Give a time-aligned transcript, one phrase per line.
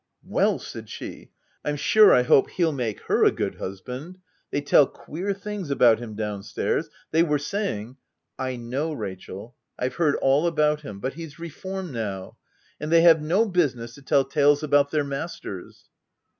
[0.25, 1.29] "Well!" said she,"
[1.63, 4.17] I'm sure I hope he'll make her a good husband.
[4.49, 6.89] They tell queer things about him down stairs.
[7.11, 7.97] They were saying—
[8.49, 12.37] ""I know Rachel— Fve heard all about him; but he's reformed now.
[12.79, 15.87] And they have no business to tell tales about their masters."